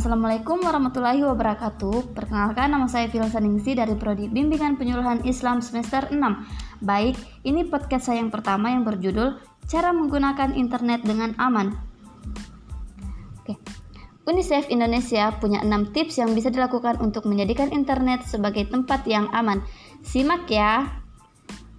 Assalamualaikum 0.00 0.64
warahmatullahi 0.64 1.20
wabarakatuh. 1.28 2.16
Perkenalkan 2.16 2.72
nama 2.72 2.88
saya 2.88 3.12
Fil 3.12 3.20
Saningsi 3.28 3.76
dari 3.76 3.92
Prodi 4.00 4.32
Bimbingan 4.32 4.80
Penyuluhan 4.80 5.20
Islam 5.28 5.60
semester 5.60 6.08
6. 6.08 6.16
Baik, 6.80 7.20
ini 7.44 7.68
podcast 7.68 8.08
saya 8.08 8.24
yang 8.24 8.32
pertama 8.32 8.72
yang 8.72 8.80
berjudul 8.80 9.36
Cara 9.68 9.92
Menggunakan 9.92 10.56
Internet 10.56 11.04
dengan 11.04 11.36
Aman. 11.36 11.76
Oke. 13.44 13.60
UNICEF 14.24 14.72
Indonesia 14.72 15.36
punya 15.36 15.60
6 15.60 15.92
tips 15.92 16.16
yang 16.16 16.32
bisa 16.32 16.48
dilakukan 16.48 16.96
untuk 17.04 17.28
menjadikan 17.28 17.68
internet 17.68 18.24
sebagai 18.24 18.72
tempat 18.72 19.04
yang 19.04 19.28
aman. 19.36 19.60
Simak 20.00 20.48
ya. 20.48 20.96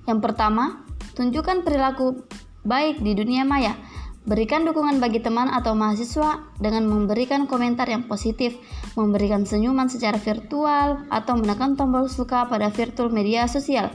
Yang 0.06 0.30
pertama, 0.30 0.86
tunjukkan 1.18 1.66
perilaku 1.66 2.22
baik 2.62 3.02
di 3.02 3.18
dunia 3.18 3.42
maya. 3.50 3.74
Berikan 4.22 4.70
dukungan 4.70 5.02
bagi 5.02 5.18
teman 5.18 5.50
atau 5.50 5.74
mahasiswa 5.74 6.46
dengan 6.62 6.86
memberikan 6.86 7.50
komentar 7.50 7.90
yang 7.90 8.06
positif, 8.06 8.54
memberikan 8.94 9.50
senyuman 9.50 9.90
secara 9.90 10.22
virtual, 10.22 11.10
atau 11.10 11.34
menekan 11.42 11.74
tombol 11.74 12.06
suka 12.06 12.46
pada 12.46 12.70
virtual 12.70 13.10
media 13.10 13.50
sosial. 13.50 13.90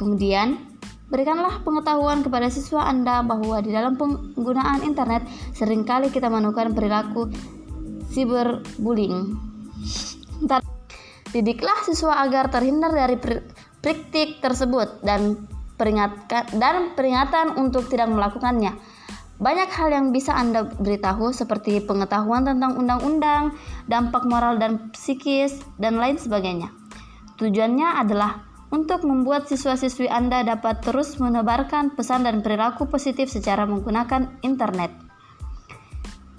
Kemudian, 0.00 0.56
berikanlah 1.12 1.60
pengetahuan 1.68 2.24
kepada 2.24 2.48
siswa 2.48 2.88
Anda 2.88 3.20
bahwa 3.20 3.60
di 3.60 3.68
dalam 3.68 4.00
penggunaan 4.00 4.88
internet 4.88 5.28
sering 5.52 5.84
kali 5.84 6.08
kita 6.08 6.32
menemukan 6.32 6.72
perilaku 6.72 7.28
cyberbullying. 8.08 9.36
Didiklah 11.28 11.84
siswa 11.84 12.24
agar 12.24 12.48
terhindar 12.48 12.88
dari 12.88 13.20
praktik 13.84 14.40
tersebut 14.40 15.04
dan 15.04 15.44
dan 16.56 16.96
peringatan 16.96 17.60
untuk 17.60 17.84
tidak 17.92 18.08
melakukannya. 18.08 18.96
Banyak 19.38 19.70
hal 19.70 19.94
yang 19.94 20.10
bisa 20.10 20.34
Anda 20.34 20.66
beritahu 20.66 21.30
seperti 21.30 21.78
pengetahuan 21.86 22.42
tentang 22.42 22.74
undang-undang, 22.74 23.54
dampak 23.86 24.26
moral 24.26 24.58
dan 24.58 24.90
psikis, 24.90 25.62
dan 25.78 25.94
lain 25.94 26.18
sebagainya. 26.18 26.74
Tujuannya 27.38 28.02
adalah 28.02 28.42
untuk 28.74 29.06
membuat 29.06 29.46
siswa-siswi 29.46 30.10
Anda 30.10 30.42
dapat 30.42 30.82
terus 30.82 31.22
menebarkan 31.22 31.94
pesan 31.94 32.26
dan 32.26 32.42
perilaku 32.42 32.90
positif 32.90 33.30
secara 33.30 33.62
menggunakan 33.62 34.42
internet. 34.42 34.90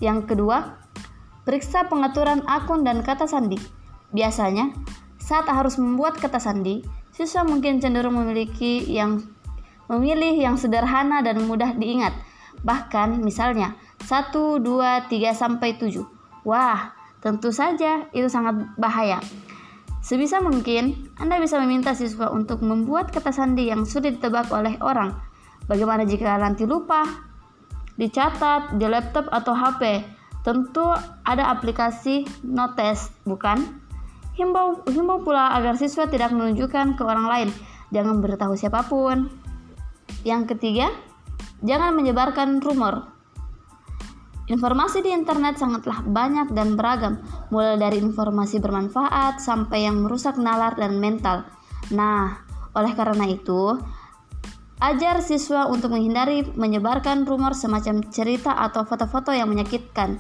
Yang 0.04 0.36
kedua, 0.36 0.84
periksa 1.48 1.88
pengaturan 1.88 2.44
akun 2.52 2.84
dan 2.84 3.00
kata 3.00 3.32
sandi. 3.32 3.56
Biasanya, 4.12 4.76
saat 5.24 5.48
harus 5.48 5.80
membuat 5.80 6.20
kata 6.20 6.44
sandi, 6.44 6.84
siswa 7.16 7.48
mungkin 7.48 7.80
cenderung 7.80 8.20
memiliki 8.20 8.84
yang 8.92 9.24
memilih 9.88 10.36
yang 10.36 10.60
sederhana 10.60 11.24
dan 11.24 11.48
mudah 11.48 11.80
diingat– 11.80 12.12
Bahkan 12.64 13.24
misalnya 13.24 13.76
1, 14.04 14.60
2, 14.60 15.08
3 15.08 15.32
sampai 15.36 15.80
7. 15.80 16.04
Wah, 16.44 16.92
tentu 17.24 17.52
saja 17.52 18.08
itu 18.16 18.28
sangat 18.28 18.76
bahaya. 18.76 19.20
Sebisa 20.00 20.40
mungkin, 20.40 21.12
Anda 21.20 21.44
bisa 21.44 21.60
meminta 21.60 21.92
siswa 21.92 22.32
untuk 22.32 22.64
membuat 22.64 23.12
kata 23.12 23.36
sandi 23.36 23.68
yang 23.68 23.84
sudah 23.84 24.16
ditebak 24.16 24.48
oleh 24.50 24.80
orang. 24.80 25.12
Bagaimana 25.68 26.08
jika 26.08 26.40
nanti 26.40 26.64
lupa? 26.64 27.04
Dicatat 28.00 28.80
di 28.80 28.88
laptop 28.88 29.28
atau 29.28 29.52
HP. 29.52 30.08
Tentu 30.40 30.88
ada 31.28 31.52
aplikasi 31.52 32.24
notes, 32.48 33.12
bukan? 33.28 33.60
Himbau, 34.40 34.88
himbau 34.88 35.20
pula 35.20 35.52
agar 35.52 35.76
siswa 35.76 36.08
tidak 36.08 36.32
menunjukkan 36.32 36.96
ke 36.96 37.04
orang 37.04 37.28
lain. 37.28 37.50
Jangan 37.92 38.24
beritahu 38.24 38.56
siapa 38.56 38.88
pun. 38.88 39.28
Yang 40.24 40.56
ketiga, 40.56 40.88
Jangan 41.60 41.92
menyebarkan 41.92 42.64
rumor. 42.64 43.12
Informasi 44.50 45.06
di 45.06 45.14
internet 45.14 45.62
sangatlah 45.62 46.02
banyak 46.02 46.58
dan 46.58 46.74
beragam, 46.74 47.22
mulai 47.54 47.78
dari 47.78 48.02
informasi 48.02 48.58
bermanfaat 48.58 49.38
sampai 49.38 49.86
yang 49.86 50.02
merusak 50.02 50.42
nalar 50.42 50.74
dan 50.74 50.98
mental. 50.98 51.46
Nah, 51.94 52.42
oleh 52.74 52.98
karena 52.98 53.30
itu, 53.30 53.78
ajar 54.82 55.22
siswa 55.22 55.70
untuk 55.70 55.94
menghindari 55.94 56.50
menyebarkan 56.58 57.30
rumor 57.30 57.54
semacam 57.54 58.02
cerita 58.10 58.58
atau 58.58 58.90
foto-foto 58.90 59.30
yang 59.30 59.54
menyakitkan, 59.54 60.18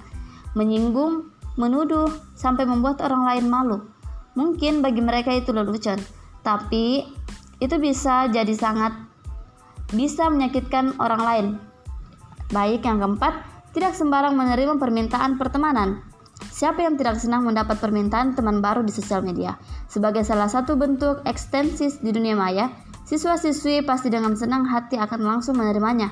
menyinggung, 0.53 1.33
menuduh, 1.57 2.13
sampai 2.37 2.69
membuat 2.69 3.01
orang 3.01 3.25
lain 3.33 3.49
malu. 3.49 3.81
Mungkin 4.37 4.85
bagi 4.85 5.01
mereka 5.01 5.33
itu 5.33 5.49
lelucon, 5.49 5.97
tapi 6.45 7.01
itu 7.57 7.75
bisa 7.81 8.29
jadi 8.29 8.53
sangat 8.53 9.08
bisa 9.93 10.29
menyakitkan 10.29 10.97
orang 11.01 11.21
lain. 11.21 11.47
Baik 12.49 12.85
yang 12.85 13.01
keempat, 13.01 13.45
tidak 13.73 13.93
sembarang 13.93 14.33
menerima 14.33 14.81
permintaan 14.81 15.37
pertemanan. 15.37 16.01
Siapa 16.49 16.81
yang 16.81 16.95
tidak 16.95 17.19
senang 17.19 17.45
mendapat 17.45 17.77
permintaan 17.77 18.33
teman 18.33 18.63
baru 18.63 18.81
di 18.81 18.91
sosial 18.95 19.21
media? 19.21 19.59
Sebagai 19.91 20.23
salah 20.25 20.47
satu 20.47 20.73
bentuk 20.79 21.21
ekstensis 21.27 21.99
di 22.01 22.09
dunia 22.09 22.33
maya, 22.33 22.71
siswa-siswi 23.05 23.83
pasti 23.83 24.07
dengan 24.09 24.33
senang 24.33 24.65
hati 24.65 24.95
akan 24.97 25.19
langsung 25.21 25.59
menerimanya. 25.59 26.09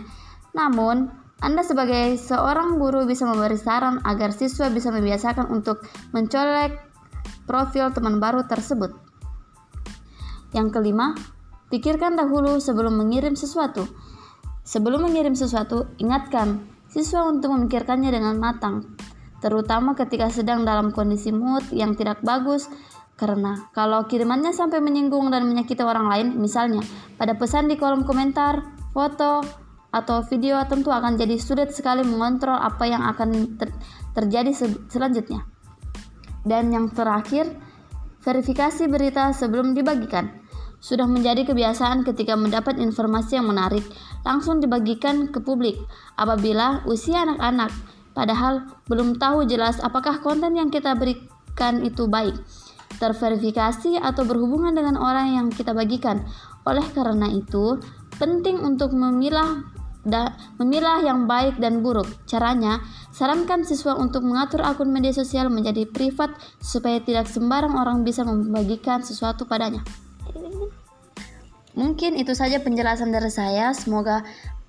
Namun, 0.54 1.10
Anda 1.38 1.62
sebagai 1.62 2.18
seorang 2.18 2.82
guru 2.82 3.06
bisa 3.06 3.30
memberi 3.30 3.62
saran 3.62 4.02
agar 4.02 4.34
siswa 4.34 4.74
bisa 4.74 4.90
membiasakan 4.90 5.54
untuk 5.54 5.86
mencolek 6.10 6.82
profil 7.46 7.94
teman 7.94 8.18
baru 8.18 8.44
tersebut. 8.50 8.90
Yang 10.52 10.68
kelima, 10.74 11.14
Pikirkan 11.68 12.16
dahulu 12.16 12.64
sebelum 12.64 12.96
mengirim 12.96 13.36
sesuatu. 13.36 13.84
Sebelum 14.64 15.04
mengirim 15.04 15.36
sesuatu, 15.36 15.92
ingatkan 16.00 16.64
siswa 16.88 17.28
untuk 17.28 17.52
memikirkannya 17.56 18.08
dengan 18.12 18.40
matang, 18.40 18.96
terutama 19.44 19.96
ketika 19.96 20.32
sedang 20.32 20.64
dalam 20.64 20.96
kondisi 20.96 21.36
mood 21.36 21.64
yang 21.76 21.96
tidak 21.96 22.24
bagus. 22.24 22.72
Karena 23.18 23.68
kalau 23.74 24.06
kirimannya 24.06 24.54
sampai 24.54 24.80
menyinggung 24.80 25.34
dan 25.34 25.44
menyakiti 25.50 25.82
orang 25.82 26.08
lain, 26.08 26.28
misalnya 26.38 26.86
pada 27.18 27.34
pesan 27.36 27.68
di 27.68 27.76
kolom 27.76 28.06
komentar, 28.06 28.62
foto, 28.94 29.42
atau 29.92 30.22
video 30.28 30.62
tentu 30.68 30.94
akan 30.94 31.18
jadi 31.18 31.40
sulit 31.40 31.74
sekali 31.74 32.06
mengontrol 32.06 32.56
apa 32.56 32.86
yang 32.86 33.02
akan 33.08 33.58
ter 33.58 33.74
terjadi 34.14 34.52
se 34.54 34.70
selanjutnya. 34.92 35.44
Dan 36.48 36.72
yang 36.72 36.94
terakhir, 36.94 37.50
verifikasi 38.22 38.88
berita 38.88 39.34
sebelum 39.36 39.76
dibagikan. 39.76 40.47
Sudah 40.78 41.10
menjadi 41.10 41.42
kebiasaan 41.42 42.06
ketika 42.06 42.38
mendapat 42.38 42.78
informasi 42.78 43.42
yang 43.42 43.50
menarik, 43.50 43.82
langsung 44.22 44.62
dibagikan 44.62 45.34
ke 45.34 45.42
publik 45.42 45.82
apabila 46.14 46.86
usia 46.86 47.26
anak-anak, 47.26 47.74
padahal 48.14 48.66
belum 48.86 49.18
tahu 49.18 49.50
jelas 49.50 49.82
apakah 49.82 50.22
konten 50.22 50.54
yang 50.54 50.70
kita 50.70 50.94
berikan 50.94 51.82
itu 51.82 52.06
baik, 52.06 52.38
terverifikasi 53.02 53.98
atau 53.98 54.24
berhubungan 54.24 54.78
dengan 54.78 55.02
orang 55.02 55.34
yang 55.34 55.48
kita 55.50 55.74
bagikan. 55.74 56.22
Oleh 56.62 56.86
karena 56.94 57.26
itu, 57.34 57.82
penting 58.22 58.62
untuk 58.62 58.94
memilah 58.94 59.66
da, 60.08 60.38
memilah 60.62 61.04
yang 61.04 61.28
baik 61.28 61.60
dan 61.60 61.84
buruk. 61.84 62.08
Caranya, 62.30 62.80
sarankan 63.12 63.68
siswa 63.68 63.98
untuk 63.98 64.24
mengatur 64.24 64.64
akun 64.64 64.94
media 64.94 65.12
sosial 65.12 65.50
menjadi 65.50 65.90
privat 65.90 66.32
supaya 66.62 67.04
tidak 67.04 67.26
sembarang 67.26 67.76
orang 67.76 68.06
bisa 68.08 68.24
membagikan 68.24 69.04
sesuatu 69.04 69.50
padanya. 69.50 69.84
Mungkin 71.78 72.18
itu 72.18 72.34
saja 72.34 72.58
penjelasan 72.62 73.14
dari 73.14 73.30
saya. 73.30 73.70
Semoga 73.74 74.25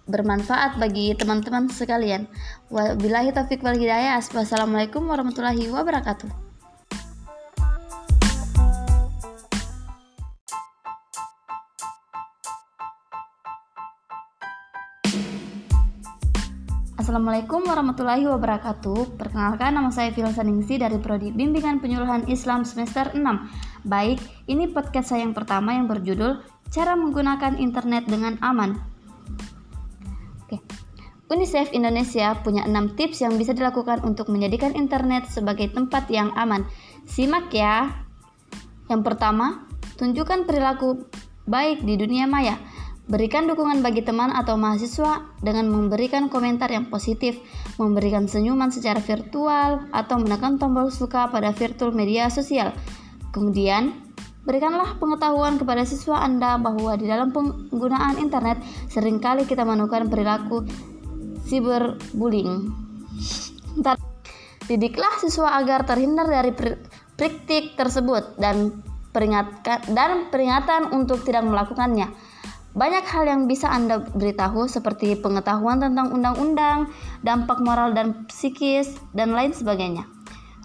bermanfaat 0.08 0.80
bagi 0.80 1.12
teman-teman 1.16 1.68
sekalian. 1.72 2.28
Wabillahi 2.72 3.32
taufik 3.32 3.64
wal 3.64 3.76
hidayah. 3.76 4.20
Wassalamualaikum 4.20 5.04
warahmatullahi 5.04 5.68
wabarakatuh. 5.72 6.47
Assalamualaikum 17.08 17.64
warahmatullahi 17.64 18.28
wabarakatuh. 18.28 19.16
Perkenalkan 19.16 19.72
nama 19.72 19.88
saya 19.88 20.12
Fil 20.12 20.28
Saningsi 20.28 20.76
dari 20.76 21.00
Prodi 21.00 21.32
Bimbingan 21.32 21.80
Penyuluhan 21.80 22.28
Islam 22.28 22.68
semester 22.68 23.16
6. 23.16 23.24
Baik, 23.88 24.20
ini 24.44 24.68
podcast 24.68 25.16
saya 25.16 25.24
yang 25.24 25.32
pertama 25.32 25.72
yang 25.72 25.88
berjudul 25.88 26.44
Cara 26.68 27.00
menggunakan 27.00 27.56
internet 27.56 28.04
dengan 28.12 28.36
aman. 28.44 28.76
Oke. 30.44 30.60
UNICEF 31.32 31.72
Indonesia 31.72 32.36
punya 32.44 32.68
6 32.68 32.76
tips 33.00 33.24
yang 33.24 33.40
bisa 33.40 33.56
dilakukan 33.56 34.04
untuk 34.04 34.28
menjadikan 34.28 34.76
internet 34.76 35.32
sebagai 35.32 35.72
tempat 35.72 36.12
yang 36.12 36.28
aman. 36.36 36.68
Simak 37.08 37.48
ya. 37.56 38.04
Yang 38.92 39.00
pertama, 39.08 39.64
tunjukkan 39.96 40.44
perilaku 40.44 41.08
baik 41.48 41.88
di 41.88 41.96
dunia 41.96 42.28
maya. 42.28 42.60
Berikan 43.08 43.48
dukungan 43.48 43.80
bagi 43.80 44.04
teman 44.04 44.28
atau 44.30 44.60
mahasiswa 44.60 45.24
dengan 45.40 45.72
memberikan 45.72 46.28
komentar 46.28 46.68
yang 46.68 46.92
positif, 46.92 47.40
memberikan 47.80 48.28
senyuman 48.28 48.68
secara 48.68 49.00
virtual, 49.00 49.88
atau 49.96 50.20
menekan 50.20 50.60
tombol 50.60 50.92
suka 50.92 51.32
pada 51.32 51.56
virtual 51.56 51.96
media 51.96 52.28
sosial. 52.28 52.76
Kemudian, 53.32 54.08
Berikanlah 54.48 54.96
pengetahuan 54.96 55.60
kepada 55.60 55.84
siswa 55.84 56.24
Anda 56.24 56.56
bahwa 56.56 56.96
di 56.96 57.04
dalam 57.04 57.36
penggunaan 57.36 58.16
internet 58.16 58.56
sering 58.88 59.20
kali 59.20 59.44
kita 59.44 59.60
menemukan 59.60 60.08
perilaku 60.08 60.64
cyberbullying. 61.44 62.72
Didiklah 64.64 65.20
siswa 65.20 65.52
agar 65.52 65.84
terhindar 65.84 66.32
dari 66.32 66.56
praktik 66.56 67.76
tersebut 67.76 68.40
dan 68.40 68.80
dan 69.92 70.32
peringatan 70.32 70.96
untuk 70.96 71.20
tidak 71.28 71.44
melakukannya. 71.44 72.08
Banyak 72.78 73.10
hal 73.10 73.26
yang 73.26 73.50
bisa 73.50 73.66
Anda 73.66 73.98
beritahu 73.98 74.70
seperti 74.70 75.18
pengetahuan 75.18 75.82
tentang 75.82 76.14
undang-undang, 76.14 76.86
dampak 77.26 77.58
moral 77.58 77.90
dan 77.90 78.22
psikis, 78.30 78.94
dan 79.10 79.34
lain 79.34 79.50
sebagainya. 79.50 80.06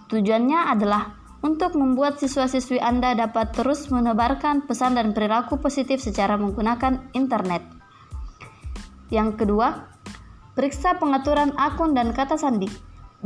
Tujuannya 0.06 0.70
adalah 0.70 1.18
untuk 1.42 1.74
membuat 1.74 2.22
siswa-siswi 2.22 2.78
Anda 2.78 3.18
dapat 3.18 3.50
terus 3.50 3.90
menebarkan 3.90 4.62
pesan 4.70 4.94
dan 4.94 5.10
perilaku 5.10 5.58
positif 5.58 5.98
secara 5.98 6.38
menggunakan 6.38 7.10
internet. 7.18 7.66
Yang 9.10 9.42
kedua, 9.42 9.90
periksa 10.54 10.94
pengaturan 11.02 11.50
akun 11.58 11.98
dan 11.98 12.14
kata 12.14 12.38
sandi. 12.38 12.70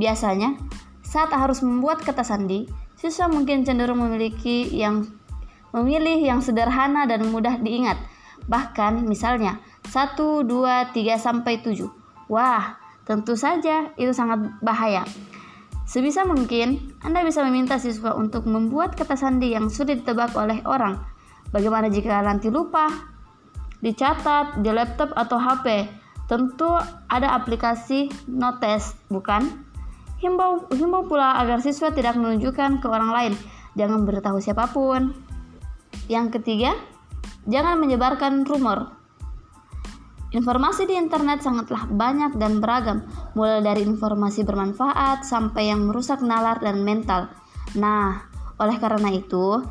Biasanya, 0.01 0.57
saat 1.05 1.29
harus 1.29 1.61
membuat 1.61 2.01
kata 2.01 2.25
sandi, 2.25 2.65
siswa 2.97 3.29
mungkin 3.29 3.69
cenderung 3.69 4.01
memiliki 4.01 4.65
yang 4.73 5.05
memilih 5.77 6.25
yang 6.25 6.41
sederhana 6.41 7.05
dan 7.05 7.29
mudah 7.29 7.61
diingat. 7.61 8.01
Bahkan 8.49 9.05
misalnya 9.05 9.61
1, 9.87 10.49
2, 10.49 10.93
3 10.97 11.21
sampai 11.21 11.61
7. 11.61 11.87
Wah, 12.33 12.81
tentu 13.05 13.37
saja 13.37 13.93
itu 14.01 14.13
sangat 14.13 14.41
bahaya. 14.65 15.05
Sebisa 15.89 16.29
mungkin, 16.29 16.97
Anda 17.01 17.25
bisa 17.25 17.41
meminta 17.45 17.81
siswa 17.81 18.13
untuk 18.13 18.45
membuat 18.45 18.93
kata 18.93 19.17
sandi 19.17 19.57
yang 19.57 19.73
sudah 19.73 19.97
ditebak 19.97 20.37
oleh 20.37 20.61
orang. 20.69 21.01
Bagaimana 21.49 21.89
jika 21.89 22.21
nanti 22.21 22.53
lupa? 22.53 22.93
Dicatat 23.81 24.61
di 24.61 24.69
laptop 24.69 25.17
atau 25.17 25.41
HP. 25.41 25.89
Tentu 26.29 26.77
ada 27.09 27.33
aplikasi 27.33 28.13
notes, 28.29 28.93
bukan? 29.09 29.49
Himbau, 30.21 30.69
himbau 30.77 31.09
pula 31.09 31.41
agar 31.41 31.65
siswa 31.65 31.89
tidak 31.89 32.21
menunjukkan 32.21 32.85
ke 32.85 32.87
orang 32.93 33.09
lain. 33.09 33.33
Jangan 33.73 34.05
beritahu 34.05 34.45
siapa 34.45 34.69
pun. 34.69 35.17
Yang 36.13 36.37
ketiga, 36.37 36.77
jangan 37.47 37.79
menyebarkan 37.79 38.43
rumor. 38.49 38.99
Informasi 40.29 40.85
di 40.85 40.93
internet 40.93 41.41
sangatlah 41.41 41.89
banyak 41.89 42.37
dan 42.37 42.61
beragam, 42.61 43.01
mulai 43.33 43.65
dari 43.65 43.81
informasi 43.89 44.45
bermanfaat 44.45 45.25
sampai 45.25 45.73
yang 45.73 45.89
merusak 45.89 46.21
nalar 46.21 46.61
dan 46.61 46.85
mental. 46.85 47.33
Nah, 47.81 48.29
oleh 48.61 48.77
karena 48.77 49.09
itu, 49.09 49.65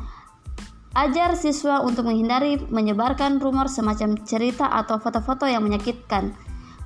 ajar 0.98 1.38
siswa 1.38 1.78
untuk 1.86 2.10
menghindari 2.10 2.58
menyebarkan 2.58 3.38
rumor 3.38 3.70
semacam 3.70 4.18
cerita 4.26 4.66
atau 4.66 4.98
foto-foto 4.98 5.46
yang 5.46 5.62
menyakitkan, 5.62 6.34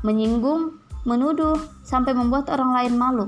menyinggung, 0.04 0.76
menuduh, 1.08 1.56
sampai 1.80 2.12
membuat 2.12 2.52
orang 2.52 2.76
lain 2.76 2.94
malu. 3.00 3.26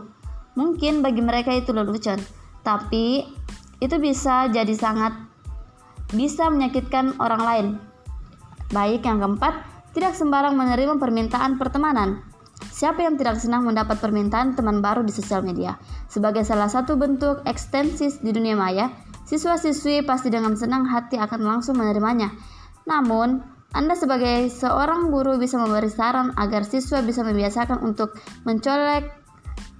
Mungkin 0.60 1.00
bagi 1.00 1.24
mereka 1.24 1.56
itu 1.56 1.72
lelucon, 1.72 2.20
tapi 2.60 3.24
itu 3.80 3.96
bisa 3.96 4.52
jadi 4.52 4.76
sangat 4.76 5.33
bisa 6.14 6.48
menyakitkan 6.48 7.18
orang 7.18 7.42
lain. 7.42 7.66
Baik 8.70 9.04
yang 9.04 9.20
keempat, 9.20 9.54
tidak 9.94 10.16
sembarang 10.18 10.56
menerima 10.58 10.98
permintaan 10.98 11.60
pertemanan. 11.60 12.22
Siapa 12.74 13.06
yang 13.06 13.14
tidak 13.14 13.38
senang 13.38 13.66
mendapat 13.66 14.02
permintaan 14.02 14.58
teman 14.58 14.82
baru 14.82 15.06
di 15.06 15.14
sosial 15.14 15.42
media? 15.46 15.78
Sebagai 16.10 16.42
salah 16.46 16.70
satu 16.70 16.98
bentuk 16.98 17.42
ekstensis 17.46 18.18
di 18.22 18.30
dunia 18.34 18.58
maya, 18.58 18.90
siswa-siswi 19.26 20.02
pasti 20.02 20.30
dengan 20.30 20.58
senang 20.58 20.86
hati 20.86 21.18
akan 21.18 21.42
langsung 21.42 21.78
menerimanya. 21.78 22.34
Namun, 22.86 23.42
anda 23.74 23.98
sebagai 23.98 24.50
seorang 24.54 25.10
guru 25.10 25.34
bisa 25.34 25.58
memberi 25.58 25.90
saran 25.90 26.30
agar 26.38 26.62
siswa 26.62 27.02
bisa 27.02 27.26
membiasakan 27.26 27.82
untuk 27.82 28.14
mencolek 28.46 29.10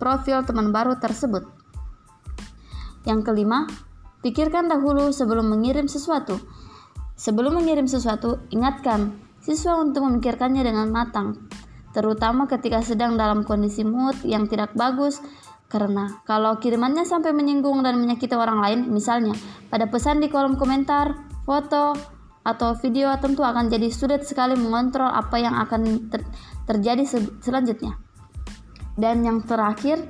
profil 0.03 0.43
teman 0.43 0.75
baru 0.75 0.99
tersebut. 0.99 1.47
Yang 3.07 3.21
kelima, 3.23 3.71
pikirkan 4.25 4.73
dahulu 4.73 5.13
sebelum 5.13 5.53
mengirim 5.53 5.85
sesuatu. 5.85 6.41
Sebelum 7.15 7.61
mengirim 7.61 7.85
sesuatu, 7.85 8.41
ingatkan 8.49 9.21
siswa 9.45 9.77
untuk 9.77 10.09
memikirkannya 10.09 10.65
dengan 10.65 10.89
matang, 10.89 11.47
terutama 11.93 12.49
ketika 12.49 12.81
sedang 12.81 13.21
dalam 13.21 13.45
kondisi 13.45 13.85
mood 13.85 14.17
yang 14.25 14.49
tidak 14.49 14.73
bagus, 14.73 15.21
karena 15.69 16.25
kalau 16.25 16.57
kirimannya 16.57 17.05
sampai 17.05 17.37
menyinggung 17.37 17.85
dan 17.85 18.01
menyakiti 18.01 18.33
orang 18.33 18.65
lain, 18.65 18.81
misalnya 18.89 19.37
pada 19.69 19.85
pesan 19.93 20.25
di 20.25 20.33
kolom 20.33 20.57
komentar, 20.57 21.13
foto, 21.45 21.93
atau 22.45 22.77
video 22.81 23.13
tentu 23.21 23.45
akan 23.45 23.69
jadi 23.69 23.93
sulit 23.93 24.25
sekali 24.25 24.57
mengontrol 24.57 25.09
apa 25.09 25.37
yang 25.41 25.57
akan 25.57 26.13
ter 26.13 26.25
terjadi 26.65 27.05
se 27.05 27.21
selanjutnya. 27.45 28.01
Dan 28.95 29.27
yang 29.27 29.43
terakhir, 29.43 30.01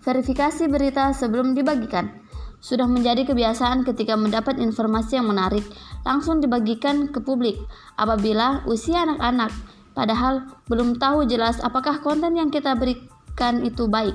verifikasi 0.00 0.70
berita 0.70 1.10
sebelum 1.10 1.58
dibagikan. 1.58 2.21
Sudah 2.62 2.86
menjadi 2.86 3.26
kebiasaan 3.26 3.82
ketika 3.82 4.14
mendapat 4.14 4.62
informasi 4.62 5.18
yang 5.18 5.26
menarik, 5.26 5.66
langsung 6.06 6.38
dibagikan 6.38 7.10
ke 7.10 7.18
publik 7.18 7.58
apabila 7.98 8.62
usia 8.70 9.02
anak-anak, 9.02 9.50
padahal 9.98 10.46
belum 10.70 10.94
tahu 10.94 11.26
jelas 11.26 11.58
apakah 11.58 11.98
konten 11.98 12.38
yang 12.38 12.54
kita 12.54 12.78
berikan 12.78 13.66
itu 13.66 13.90
baik, 13.90 14.14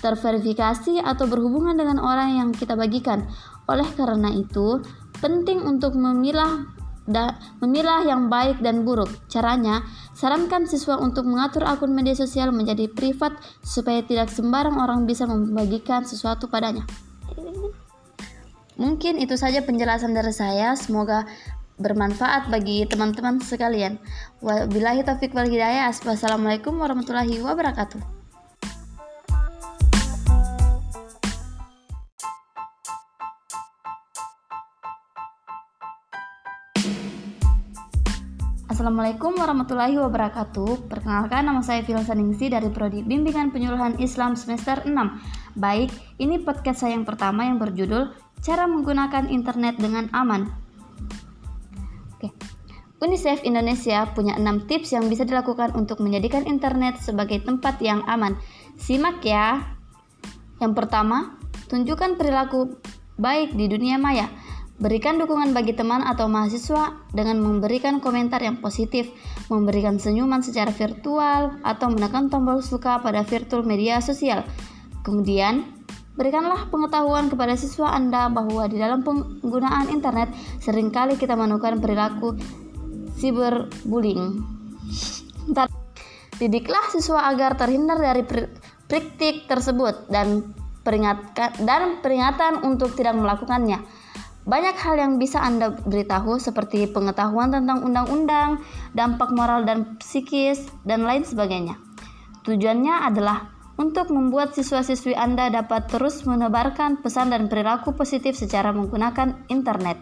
terverifikasi 0.00 1.04
atau 1.04 1.28
berhubungan 1.28 1.76
dengan 1.76 2.00
orang 2.00 2.40
yang 2.40 2.48
kita 2.56 2.72
bagikan. 2.72 3.28
Oleh 3.68 3.86
karena 3.92 4.32
itu, 4.32 4.80
penting 5.20 5.60
untuk 5.60 5.92
memilah 5.92 6.64
da, 7.04 7.36
memilah 7.60 8.00
yang 8.08 8.32
baik 8.32 8.64
dan 8.64 8.88
buruk. 8.88 9.12
Caranya, 9.28 9.84
sarankan 10.16 10.64
siswa 10.64 10.96
untuk 10.96 11.28
mengatur 11.28 11.68
akun 11.68 11.92
media 11.92 12.16
sosial 12.16 12.48
menjadi 12.48 12.88
privat 12.88 13.36
supaya 13.60 14.00
tidak 14.00 14.32
sembarang 14.32 14.80
orang 14.80 15.04
bisa 15.04 15.28
membagikan 15.28 16.00
sesuatu 16.08 16.48
padanya. 16.48 16.88
Mungkin 18.74 19.22
itu 19.22 19.38
saja 19.38 19.62
penjelasan 19.62 20.14
dari 20.14 20.34
saya. 20.34 20.74
Semoga 20.74 21.26
bermanfaat 21.78 22.50
bagi 22.50 22.86
teman-teman 22.86 23.42
sekalian. 23.42 23.98
Wabillahi 24.42 25.06
taufik 25.06 25.34
wal 25.34 25.46
hidayah. 25.46 25.90
Wassalamualaikum 25.90 26.74
warahmatullahi 26.78 27.38
wabarakatuh. 27.42 28.24
Assalamualaikum 38.74 39.38
warahmatullahi 39.38 39.96
wabarakatuh. 40.02 40.92
Perkenalkan 40.92 41.46
nama 41.46 41.62
saya 41.62 41.86
Filsa 41.86 42.10
Ningsi 42.12 42.50
dari 42.50 42.68
Prodi 42.74 43.06
Bimbingan 43.06 43.54
Penyuluhan 43.54 44.02
Islam 44.02 44.34
semester 44.34 44.82
6. 44.82 44.92
Baik, 45.54 45.94
ini 46.18 46.42
podcast 46.42 46.82
saya 46.82 46.98
yang 46.98 47.06
pertama 47.06 47.46
yang 47.46 47.62
berjudul 47.62 48.10
Cara 48.42 48.66
Menggunakan 48.66 49.30
Internet 49.30 49.78
dengan 49.78 50.10
Aman. 50.10 50.50
Oke. 52.18 52.34
UNICEF 52.98 53.46
Indonesia 53.46 54.10
punya 54.18 54.34
6 54.34 54.66
tips 54.66 54.98
yang 54.98 55.06
bisa 55.06 55.22
dilakukan 55.22 55.78
untuk 55.78 56.02
menjadikan 56.02 56.42
internet 56.50 56.98
sebagai 56.98 57.38
tempat 57.46 57.78
yang 57.78 58.02
aman. 58.10 58.34
Simak 58.82 59.22
ya. 59.22 59.78
Yang 60.58 60.74
pertama, 60.74 61.38
tunjukkan 61.70 62.18
perilaku 62.18 62.74
baik 63.14 63.54
di 63.54 63.70
dunia 63.70 63.94
maya. 63.94 64.26
Berikan 64.82 65.22
dukungan 65.22 65.54
bagi 65.54 65.70
teman 65.70 66.02
atau 66.02 66.26
mahasiswa 66.26 66.98
dengan 67.14 67.38
memberikan 67.38 68.02
komentar 68.02 68.42
yang 68.42 68.58
positif, 68.58 69.06
memberikan 69.46 70.02
senyuman 70.02 70.42
secara 70.42 70.74
virtual, 70.74 71.62
atau 71.62 71.94
menekan 71.94 72.26
tombol 72.26 72.58
suka 72.58 72.98
pada 72.98 73.22
virtual 73.22 73.62
media 73.62 74.02
sosial. 74.02 74.42
Kemudian, 75.04 75.68
berikanlah 76.16 76.72
pengetahuan 76.72 77.28
kepada 77.28 77.54
siswa 77.60 77.92
Anda 77.92 78.32
bahwa 78.32 78.64
di 78.66 78.80
dalam 78.80 79.04
penggunaan 79.04 79.92
internet 79.92 80.32
sering 80.64 80.88
kali 80.88 81.20
kita 81.20 81.36
menemukan 81.36 81.76
perilaku 81.76 82.32
cyberbullying. 83.20 84.40
Didiklah 86.40 86.88
siswa 86.90 87.30
agar 87.30 87.54
terhindar 87.60 88.00
dari 88.00 88.24
praktik 88.88 89.44
tersebut 89.46 90.08
dan 90.08 90.56
peringatkan 90.82 91.52
dan 91.62 92.00
peringatan 92.02 92.64
untuk 92.66 92.96
tidak 92.98 93.14
melakukannya. 93.14 93.84
Banyak 94.44 94.76
hal 94.76 95.00
yang 95.00 95.16
bisa 95.16 95.40
Anda 95.40 95.72
beritahu 95.72 96.36
seperti 96.36 96.84
pengetahuan 96.92 97.48
tentang 97.48 97.80
undang-undang, 97.80 98.60
dampak 98.92 99.32
moral 99.32 99.64
dan 99.64 99.96
psikis, 99.96 100.68
dan 100.84 101.08
lain 101.08 101.24
sebagainya. 101.24 101.80
Tujuannya 102.44 103.08
adalah 103.08 103.53
untuk 103.74 104.10
membuat 104.14 104.54
siswa-siswi 104.54 105.14
Anda 105.18 105.50
dapat 105.50 105.90
terus 105.90 106.22
menebarkan 106.24 107.02
pesan 107.02 107.34
dan 107.34 107.50
perilaku 107.50 107.94
positif 107.94 108.38
secara 108.38 108.70
menggunakan 108.70 109.46
internet. 109.50 109.98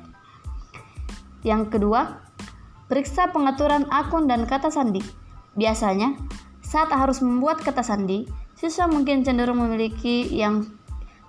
Yang 1.43 1.79
kedua, 1.79 2.23
periksa 2.87 3.33
pengaturan 3.33 3.89
akun 3.89 4.29
dan 4.29 4.45
kata 4.45 4.69
sandi. 4.69 5.01
Biasanya, 5.57 6.17
saat 6.63 6.93
harus 6.93 7.21
membuat 7.25 7.61
kata 7.65 7.81
sandi, 7.81 8.29
siswa 8.55 8.89
mungkin 8.89 9.25
cenderung 9.25 9.61
memiliki 9.61 10.29
yang 10.33 10.65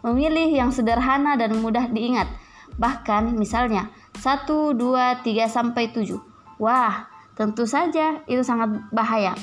memilih 0.03 0.51
yang 0.51 0.69
sederhana 0.71 1.35
dan 1.35 1.57
mudah 1.59 1.87
diingat– 1.91 2.27
Bahkan 2.77 3.37
misalnya 3.37 3.93
1, 4.17 4.49
2, 4.49 4.77
3 4.77 5.45
sampai 5.49 5.93
7. 5.93 6.17
Wah, 6.57 7.09
tentu 7.37 7.69
saja 7.69 8.21
itu 8.25 8.41
sangat 8.41 8.81
bahaya. 8.89 9.37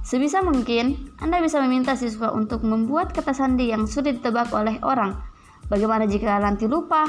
Sebisa 0.00 0.40
mungkin, 0.40 1.12
Anda 1.20 1.44
bisa 1.44 1.60
meminta 1.60 1.92
siswa 1.92 2.32
untuk 2.32 2.64
membuat 2.64 3.12
kata 3.12 3.36
sandi 3.36 3.68
yang 3.68 3.84
sudah 3.84 4.16
ditebak 4.16 4.48
oleh 4.56 4.80
orang. 4.80 5.20
Bagaimana 5.68 6.08
jika 6.08 6.40
nanti 6.40 6.64
lupa? 6.64 7.04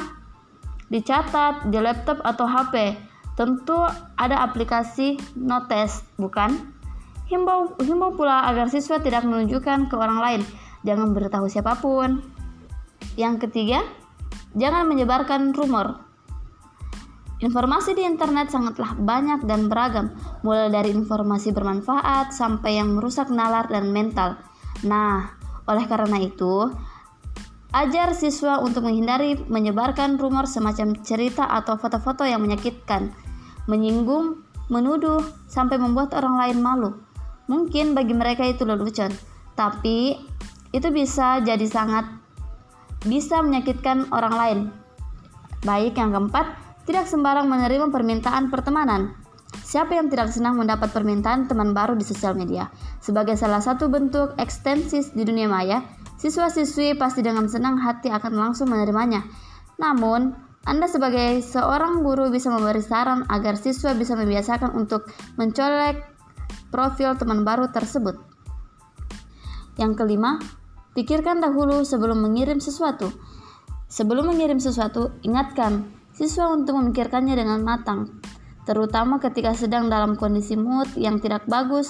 Dicatat 0.91 1.71
di 1.71 1.79
laptop 1.79 2.19
atau 2.19 2.43
HP. 2.43 2.99
Tentu 3.39 3.79
ada 4.19 4.43
aplikasi 4.43 5.15
notes, 5.39 6.03
bukan? 6.19 6.51
Himbau, 7.31 7.79
himbau 7.79 8.11
pula 8.11 8.43
agar 8.51 8.67
siswa 8.67 8.99
tidak 8.99 9.23
menunjukkan 9.23 9.87
ke 9.87 9.95
orang 9.95 10.19
lain. 10.19 10.41
Jangan 10.83 11.15
beritahu 11.15 11.47
siapa 11.47 11.79
pun. 11.79 12.19
Yang 13.15 13.47
ketiga, 13.47 13.87
jangan 14.51 14.83
menyebarkan 14.91 15.55
rumor. 15.55 16.10
Informasi 17.41 17.97
di 17.97 18.05
internet 18.05 18.53
sangatlah 18.53 18.93
banyak 18.93 19.49
dan 19.49 19.65
beragam, 19.65 20.13
mulai 20.45 20.69
dari 20.69 20.93
informasi 20.93 21.49
bermanfaat 21.49 22.29
sampai 22.29 22.77
yang 22.77 22.93
merusak 22.93 23.33
nalar 23.33 23.65
dan 23.65 23.89
mental. 23.89 24.37
Nah, 24.85 25.33
oleh 25.65 25.89
karena 25.89 26.21
itu, 26.21 26.69
ajar 27.73 28.13
siswa 28.13 28.61
untuk 28.61 28.85
menghindari 28.85 29.41
menyebarkan 29.49 30.21
rumor 30.21 30.45
semacam 30.45 30.93
cerita 31.01 31.49
atau 31.49 31.81
foto-foto 31.81 32.29
yang 32.29 32.45
menyakitkan, 32.45 33.09
menyinggung, 33.65 34.45
menuduh, 34.69 35.25
sampai 35.49 35.81
membuat 35.81 36.13
orang 36.13 36.45
lain 36.45 36.57
malu. 36.61 36.93
Mungkin 37.49 37.97
bagi 37.97 38.13
mereka 38.13 38.45
itu 38.45 38.69
lelucon, 38.69 39.09
tapi 39.57 40.13
itu 40.69 40.87
bisa 40.93 41.41
jadi 41.41 41.65
sangat 41.65 42.05
bisa 43.01 43.41
menyakitkan 43.41 44.13
orang 44.13 44.35
lain. 44.37 44.59
Baik 45.65 45.97
yang 45.97 46.13
keempat, 46.13 46.70
tidak 46.91 47.07
sembarang 47.07 47.47
menerima 47.47 47.87
permintaan 47.87 48.51
pertemanan. 48.51 49.15
Siapa 49.63 49.95
yang 49.95 50.11
tidak 50.11 50.27
senang 50.27 50.59
mendapat 50.59 50.91
permintaan 50.91 51.47
teman 51.47 51.71
baru 51.71 51.95
di 51.95 52.03
sosial 52.03 52.35
media? 52.35 52.67
Sebagai 52.99 53.39
salah 53.39 53.63
satu 53.63 53.87
bentuk 53.87 54.35
ekstensis 54.35 55.15
di 55.15 55.23
dunia 55.23 55.47
maya, 55.47 55.87
siswa-siswi 56.19 56.99
pasti 56.99 57.23
dengan 57.23 57.47
senang 57.47 57.79
hati 57.79 58.11
akan 58.11 58.35
langsung 58.35 58.75
menerimanya. 58.75 59.23
Namun, 59.79 60.35
Anda 60.67 60.91
sebagai 60.91 61.39
seorang 61.39 62.03
guru 62.03 62.27
bisa 62.27 62.51
memberi 62.51 62.83
saran 62.83 63.23
agar 63.31 63.55
siswa 63.55 63.95
bisa 63.95 64.19
membiasakan 64.19 64.75
untuk 64.75 65.07
mencolek 65.39 65.95
profil 66.75 67.15
teman 67.15 67.47
baru 67.47 67.71
tersebut. 67.71 68.19
Yang 69.79 69.95
kelima, 69.95 70.43
pikirkan 70.91 71.39
dahulu 71.39 71.87
sebelum 71.87 72.19
mengirim 72.19 72.59
sesuatu. 72.59 73.15
Sebelum 73.87 74.27
mengirim 74.27 74.59
sesuatu, 74.59 75.15
ingatkan 75.23 76.00
siswa 76.21 76.53
untuk 76.53 76.77
memikirkannya 76.77 77.33
dengan 77.33 77.65
matang, 77.65 78.21
terutama 78.69 79.17
ketika 79.17 79.57
sedang 79.57 79.89
dalam 79.89 80.13
kondisi 80.13 80.53
mood 80.53 80.85
yang 80.93 81.17
tidak 81.17 81.49
bagus, 81.49 81.89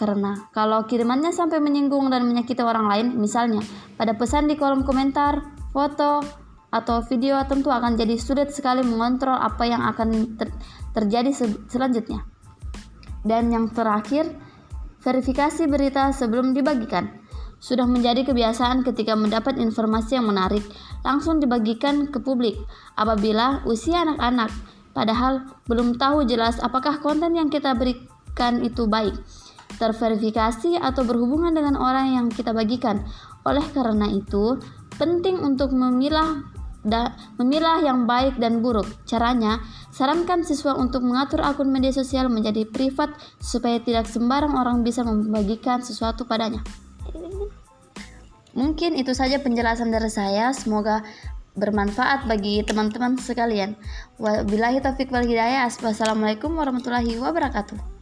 karena 0.00 0.48
kalau 0.56 0.88
kirimannya 0.88 1.28
sampai 1.28 1.60
menyinggung 1.60 2.08
dan 2.08 2.24
menyakiti 2.24 2.64
orang 2.64 2.88
lain, 2.88 3.06
misalnya 3.20 3.60
pada 4.00 4.16
pesan 4.16 4.48
di 4.48 4.56
kolom 4.56 4.80
komentar, 4.80 5.44
foto, 5.76 6.24
atau 6.72 7.04
video 7.04 7.40
tentu 7.44 7.68
akan 7.68 7.96
jadi 8.00 8.16
sulit 8.16 8.52
sekali 8.52 8.84
mengontrol 8.84 9.36
apa 9.36 9.64
yang 9.64 9.84
akan 9.84 10.36
ter 10.40 10.48
terjadi 10.92 11.32
se 11.32 11.48
selanjutnya. 11.68 12.24
Dan 13.24 13.52
yang 13.52 13.72
terakhir, 13.72 14.28
verifikasi 15.04 15.68
berita 15.68 16.12
sebelum 16.16 16.56
dibagikan. 16.56 17.25
Sudah 17.56 17.88
menjadi 17.88 18.22
kebiasaan 18.22 18.84
ketika 18.84 19.16
mendapat 19.16 19.56
informasi 19.56 20.20
yang 20.20 20.28
menarik, 20.28 20.62
langsung 21.00 21.40
dibagikan 21.40 22.12
ke 22.12 22.20
publik 22.20 22.60
apabila 22.94 23.64
usia 23.64 24.04
anak-anak, 24.04 24.52
padahal 24.92 25.44
belum 25.64 25.96
tahu 25.96 26.28
jelas 26.28 26.60
apakah 26.60 27.00
konten 27.00 27.32
yang 27.32 27.48
kita 27.48 27.72
berikan 27.72 28.60
itu 28.60 28.84
baik, 28.84 29.16
terverifikasi 29.80 30.78
atau 30.78 31.02
berhubungan 31.08 31.56
dengan 31.56 31.80
orang 31.80 32.12
yang 32.12 32.26
kita 32.28 32.52
bagikan. 32.52 33.02
Oleh 33.48 33.64
karena 33.72 34.10
itu, 34.12 34.60
penting 35.00 35.40
untuk 35.40 35.72
memilah 35.72 36.44
da, 36.86 37.18
memilah 37.40 37.82
yang 37.82 38.06
baik 38.06 38.38
dan 38.38 38.62
buruk. 38.62 38.86
Caranya, 39.08 39.58
sarankan 39.90 40.46
siswa 40.46 40.78
untuk 40.78 41.02
mengatur 41.02 41.42
akun 41.42 41.72
media 41.72 41.90
sosial 41.90 42.30
menjadi 42.30 42.62
privat 42.68 43.10
supaya 43.42 43.82
tidak 43.82 44.06
sembarang 44.06 44.54
orang 44.54 44.86
bisa 44.86 45.02
membagikan 45.02 45.82
sesuatu 45.82 46.28
padanya. 46.28 46.62
Mungkin 48.56 48.96
itu 48.96 49.12
saja 49.12 49.36
penjelasan 49.40 49.92
dari 49.92 50.08
saya. 50.08 50.52
Semoga 50.56 51.04
bermanfaat 51.56 52.28
bagi 52.28 52.64
teman-teman 52.64 53.16
sekalian. 53.20 53.76
Wabillahi 54.16 54.80
taufik 54.80 55.12
wal 55.12 55.24
hidayah. 55.24 55.68
Wassalamualaikum 55.68 56.52
warahmatullahi 56.56 57.16
wabarakatuh. 57.20 57.95